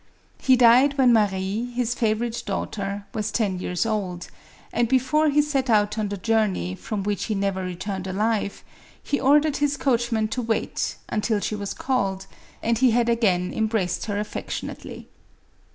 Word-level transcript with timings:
He 0.39 0.55
died 0.55 0.97
when 0.97 1.13
Marie, 1.13 1.65
his 1.75 1.93
favorite 1.93 2.41
daughter, 2.47 3.05
was 3.13 3.29
ten 3.31 3.59
years 3.59 3.85
old; 3.85 4.29
and 4.73 4.87
before 4.87 5.29
he 5.29 5.43
set 5.43 5.69
out 5.69 5.99
on 5.99 6.09
the 6.09 6.17
journey 6.17 6.73
from 6.73 7.03
which 7.03 7.25
he 7.25 7.35
never 7.35 7.63
returned 7.63 8.07
alive, 8.07 8.63
he 9.03 9.19
ordered 9.21 9.57
his 9.57 9.77
coachman 9.77 10.27
to 10.29 10.41
wait, 10.41 10.95
until 11.09 11.39
she 11.39 11.53
was 11.53 11.75
called, 11.75 12.25
and 12.63 12.79
he 12.79 12.89
had 12.89 13.09
again 13.09 13.53
embraced 13.53 14.07
her 14.07 14.19
affectionately. 14.19 15.07